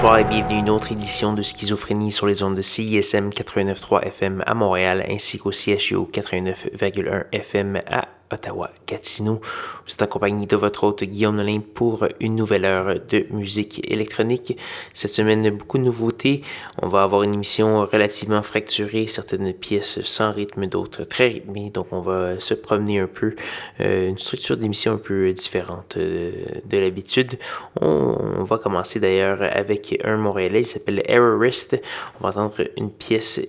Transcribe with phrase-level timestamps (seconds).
[0.00, 4.04] Bonsoir et bienvenue à une autre édition de Schizophrénie sur les ondes de CISM 89.3
[4.04, 9.40] FM à Montréal ainsi qu'au CHIO 89.1 FM à Ottawa-Gatineau.
[9.86, 14.56] Vous êtes accompagné de votre hôte Guillaume Nolin pour une nouvelle heure de musique électronique.
[14.92, 16.42] Cette semaine, beaucoup de nouveautés.
[16.82, 21.70] On va avoir une émission relativement fracturée, certaines pièces sans rythme, d'autres très rythmées.
[21.70, 23.34] Donc on va se promener un peu,
[23.80, 26.32] euh, une structure d'émission un peu différente euh,
[26.64, 27.38] de l'habitude.
[27.80, 31.80] On, on, va commencer d'ailleurs avec un Montréalais, il s'appelle Errorist.
[32.20, 33.40] On va entendre une pièce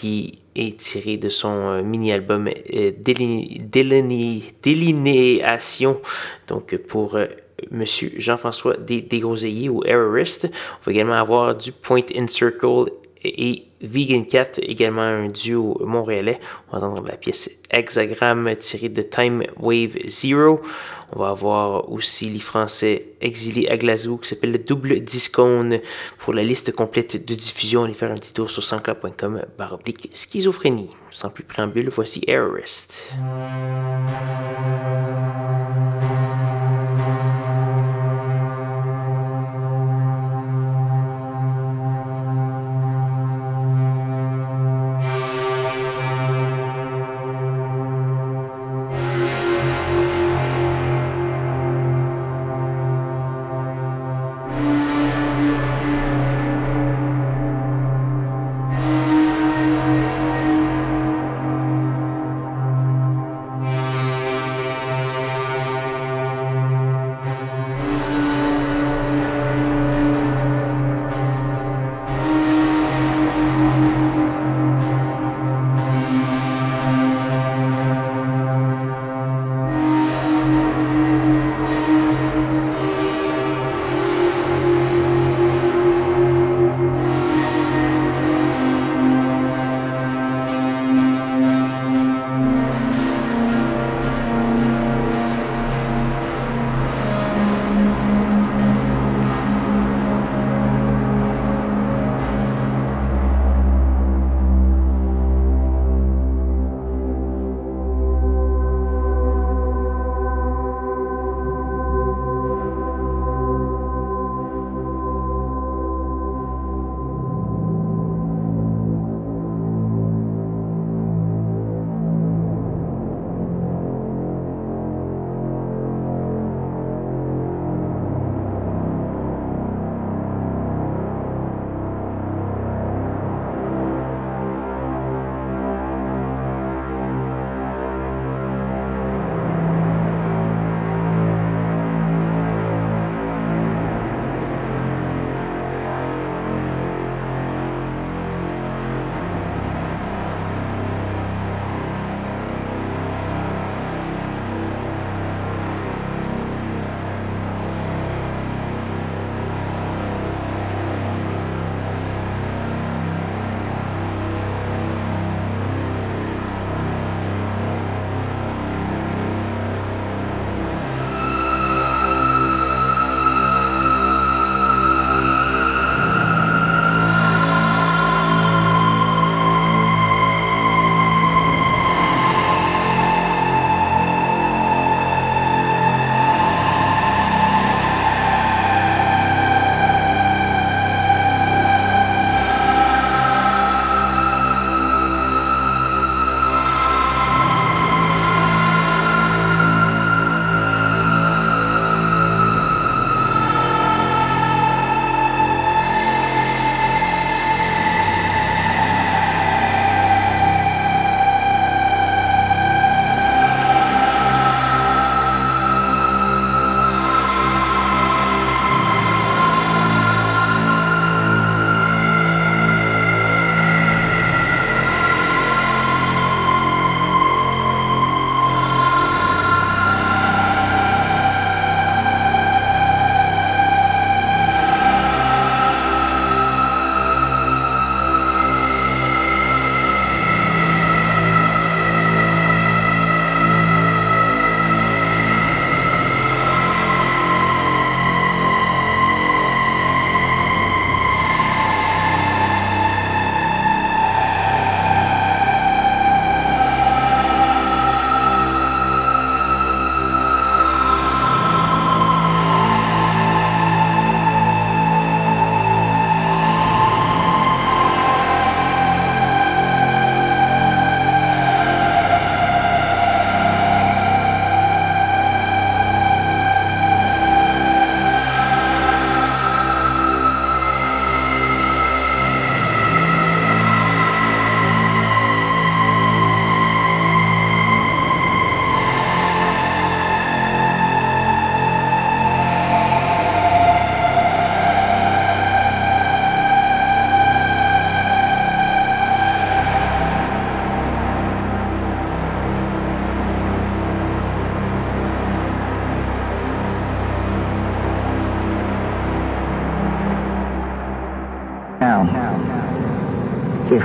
[0.00, 2.92] qui est tiré de son euh, mini-album euh,
[4.62, 6.00] Délinéation,
[6.48, 7.26] donc pour euh,
[7.70, 10.48] Monsieur Jean-François Desgroseilliers ou Errorist.
[10.50, 12.90] On va également avoir du Point in Circle
[13.24, 16.38] et Vegan Cat, également un duo montréalais.
[16.68, 20.60] On va entendre la pièce Hexagram tirée de Time Wave Zero.
[21.12, 25.80] On va avoir aussi les Français exilés à Glasgow qui s'appelle le Double Discone.
[26.18, 30.90] Pour la liste complète de diffusion, allez faire un petit tour sur sanscloud.com baroblique schizophrénie.
[31.10, 33.12] Sans plus préambule, voici Airrest.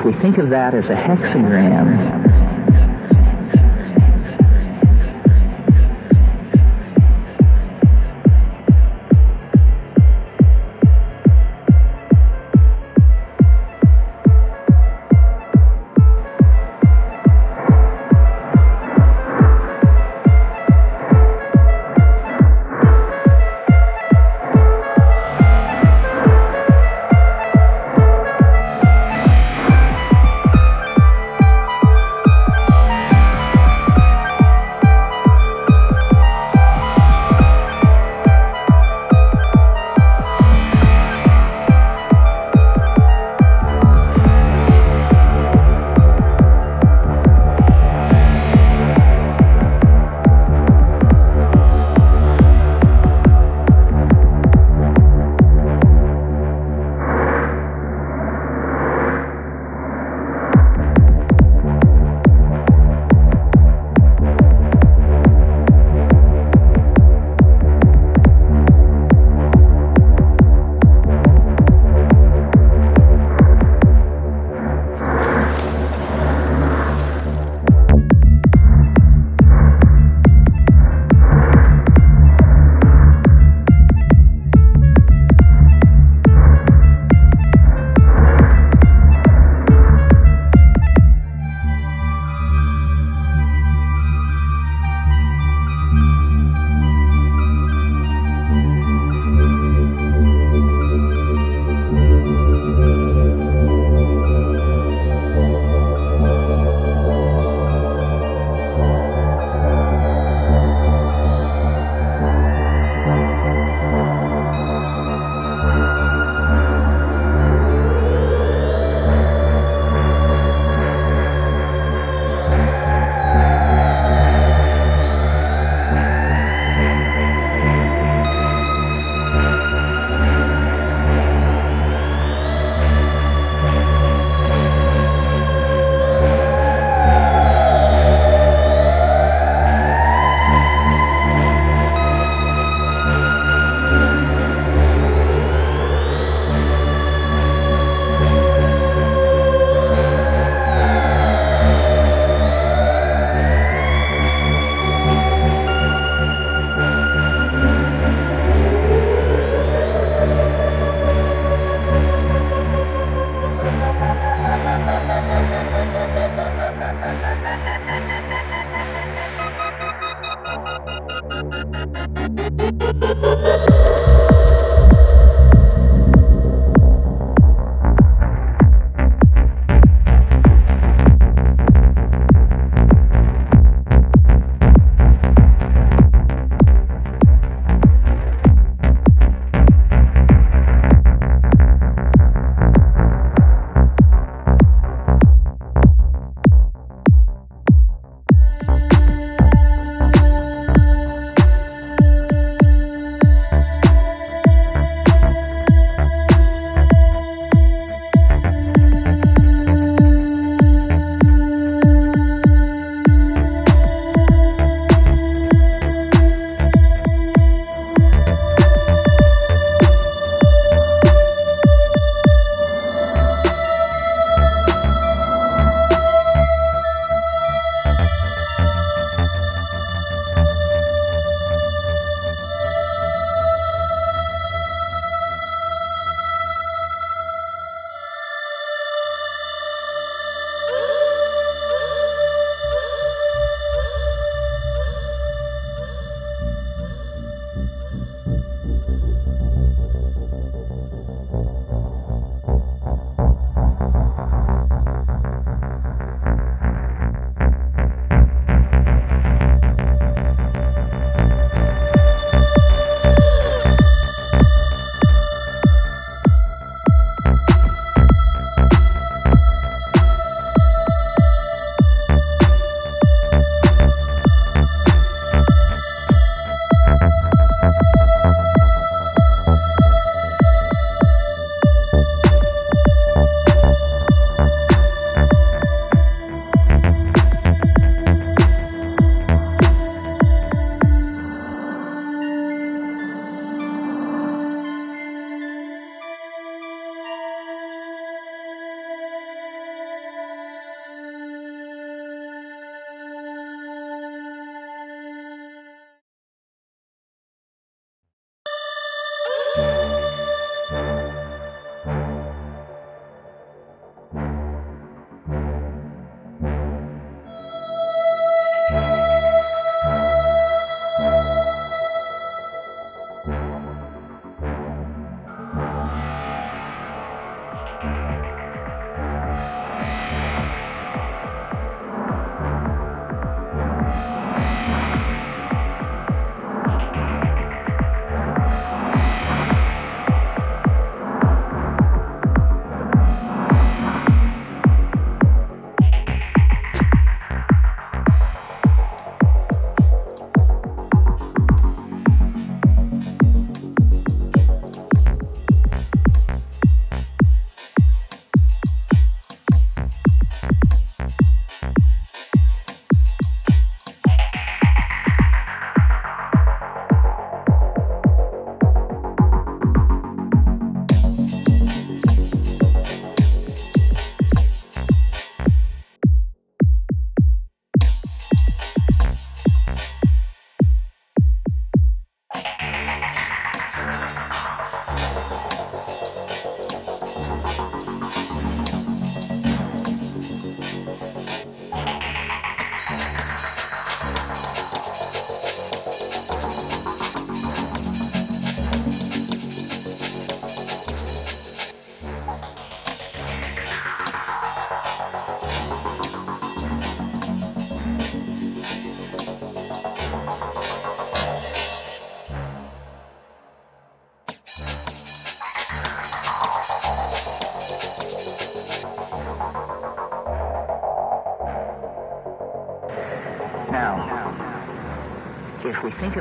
[0.08, 2.37] We think of that as a hexagram,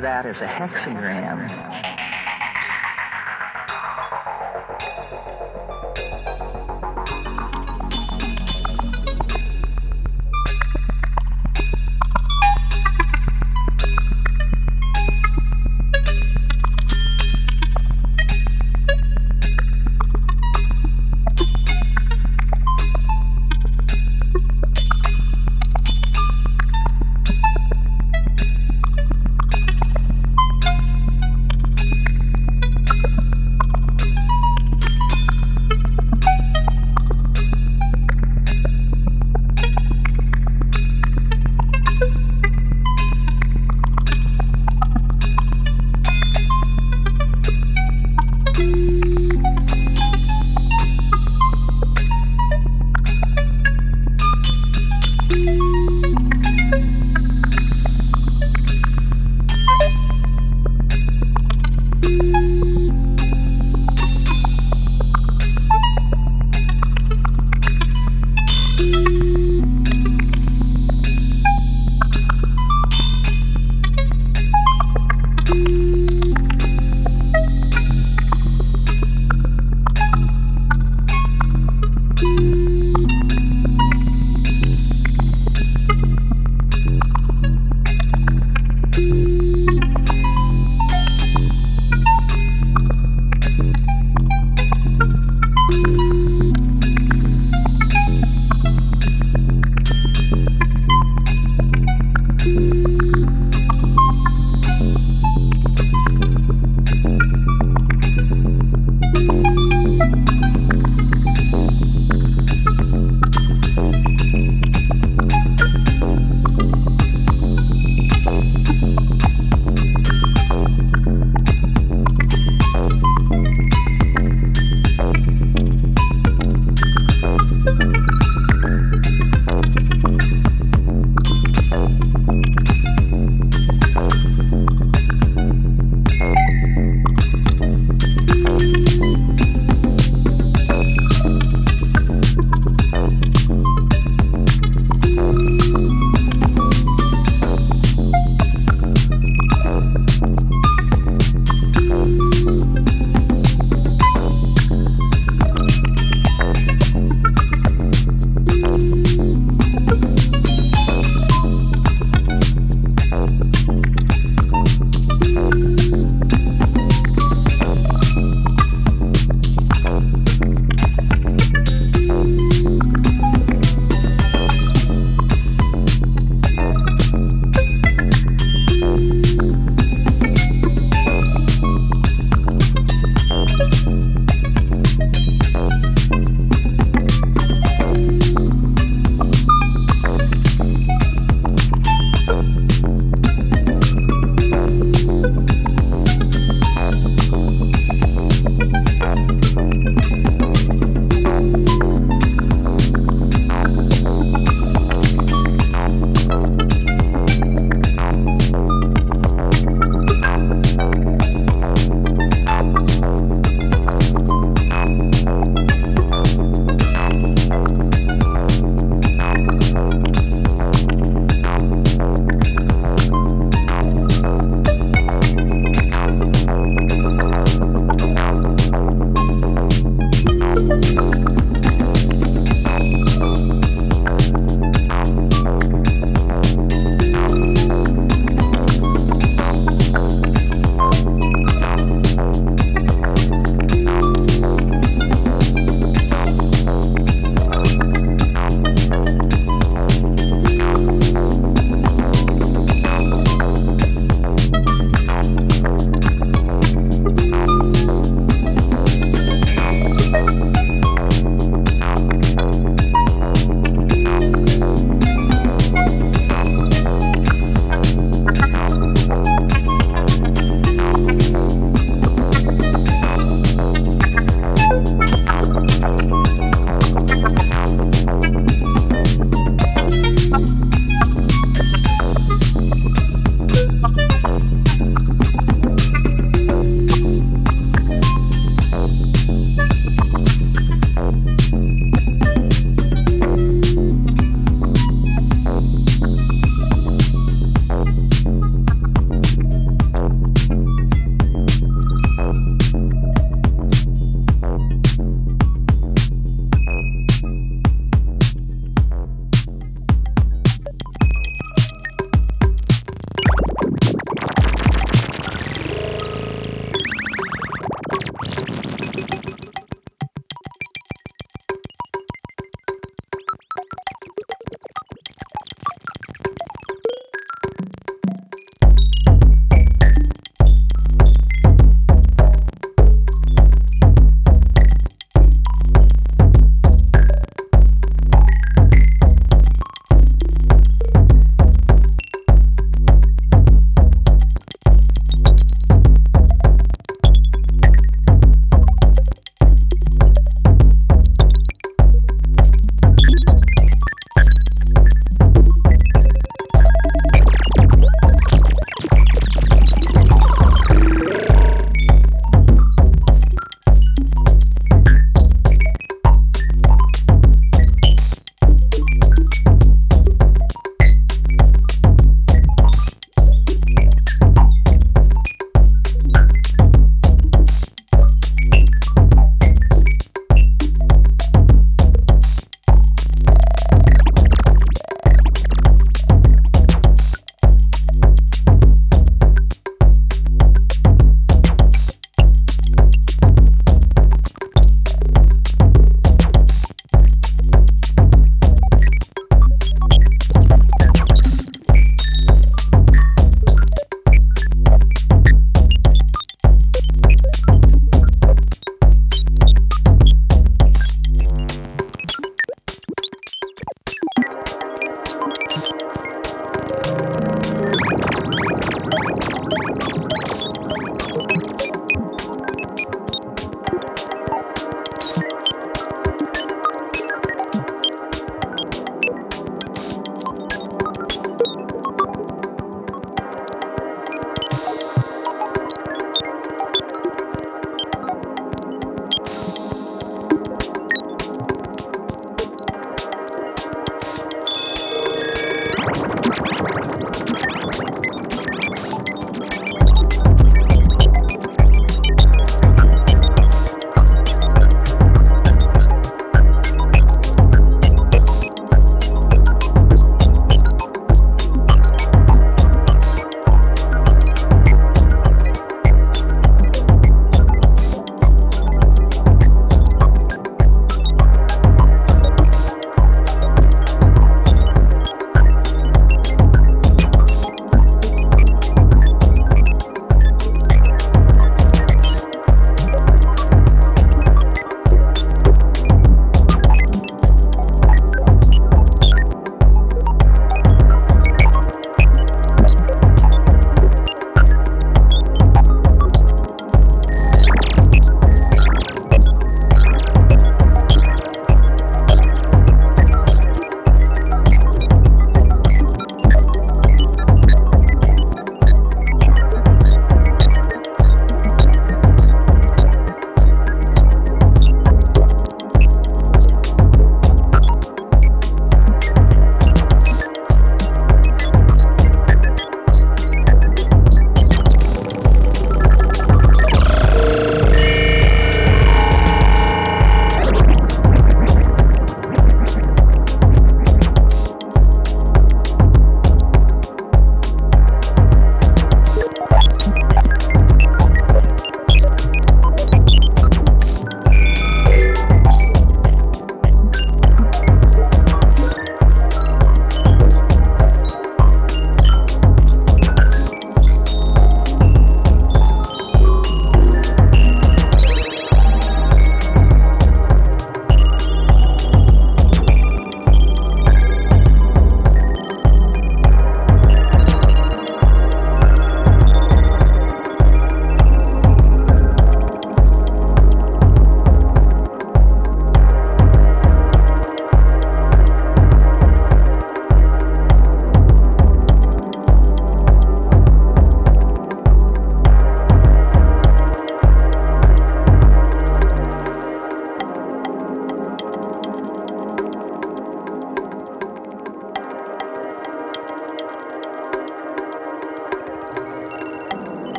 [0.00, 1.29] that as a hexagram,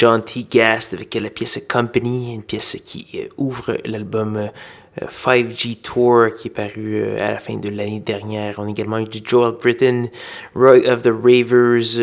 [0.00, 0.46] John T.
[0.50, 4.48] Gast avec la pièce Company, une pièce qui euh, ouvre l'album euh,
[4.98, 8.54] 5G euh, Tour qui est paru euh, à la fin de l'année dernière.
[8.58, 10.08] On a également eu du Joel Britton,
[10.54, 12.00] Roy of the Ravers,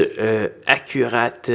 [0.87, 1.51] Accurate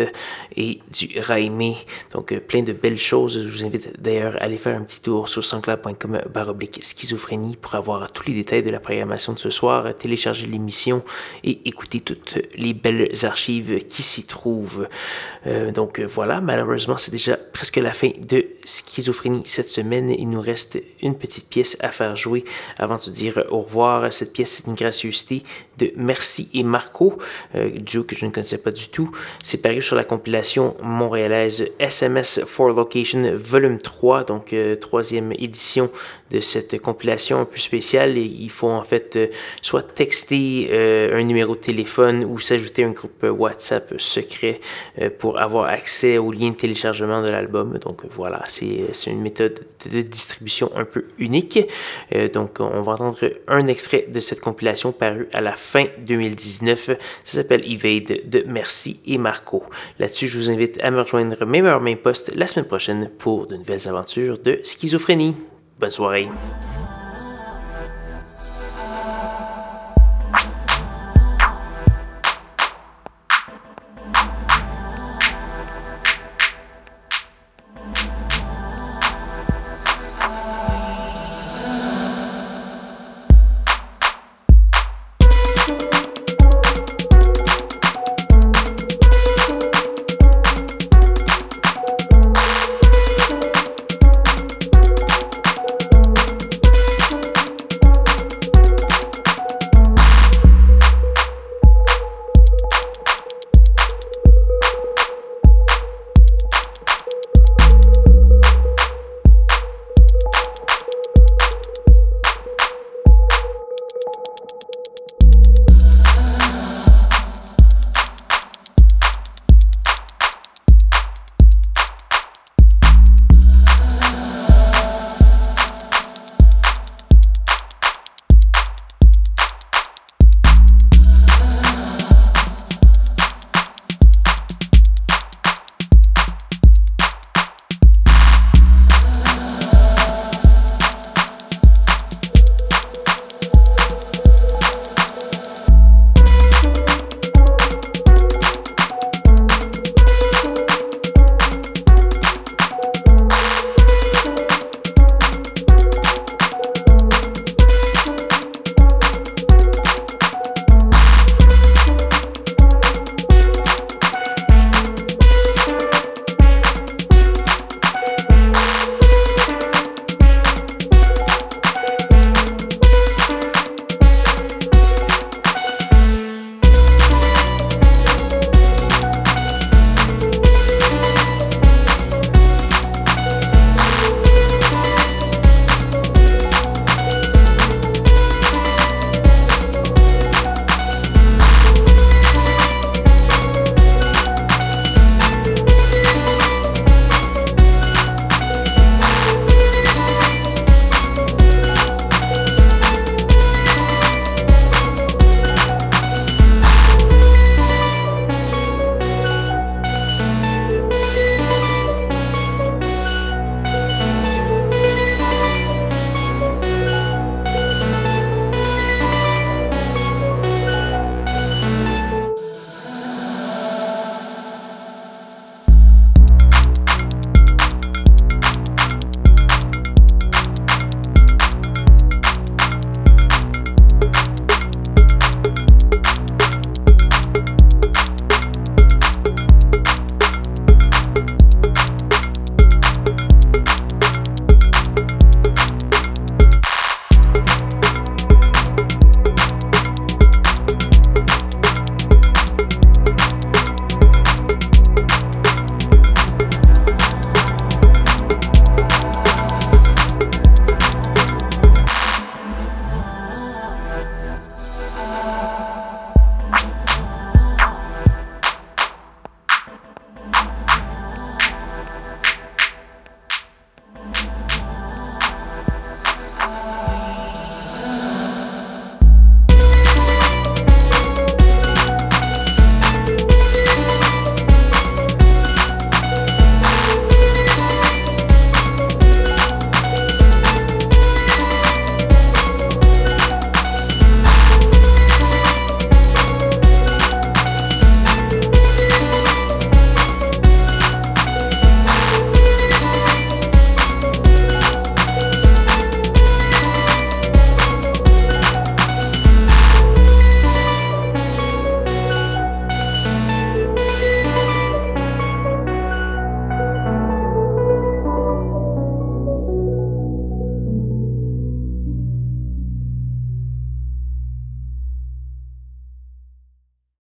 [0.57, 1.77] et du Raimé.
[2.13, 3.47] Donc plein de belles choses.
[3.47, 7.75] Je vous invite d'ailleurs à aller faire un petit tour sur sanscloud.com baroblique schizophrénie pour
[7.75, 11.03] avoir tous les détails de la programmation de ce soir, télécharger l'émission
[11.45, 14.87] et écouter toutes les belles archives qui s'y trouvent.
[15.75, 20.11] donc voilà, malheureusement c'est déjà presque la fin de schizophrénie cette semaine.
[20.11, 22.45] Il nous reste une petite pièce à faire jouer
[22.79, 24.13] avant de se dire au revoir.
[24.13, 25.43] Cette pièce, c'est une gracieuseté
[25.79, 27.19] de Merci et Marco,
[27.55, 29.11] euh, duo que je ne connaissais pas du tout.
[29.43, 35.91] C'est paru sur la compilation montréalaise SMS for Location volume 3, donc euh, troisième édition
[36.33, 38.17] de cette compilation un peu spéciale.
[38.19, 39.27] Il faut en fait euh,
[39.61, 44.61] soit texter euh, un numéro de téléphone ou s'ajouter un groupe WhatsApp secret
[45.19, 47.79] pour avoir accès au lien de téléchargement de l'album.
[47.79, 51.59] Donc voilà, c'est une méthode de distribution un peu unique.
[52.33, 53.19] donc on va entendre
[53.49, 56.87] un extrait de cette compilation paru à la fin 2019.
[56.87, 59.65] Ça s'appelle Evade de Merci et Marco.
[59.99, 63.47] Là-dessus, je vous invite à me rejoindre même heure, même poste la semaine prochaine pour
[63.47, 65.35] de nouvelles aventures de schizophrénie.
[65.83, 66.29] Bonne soirée.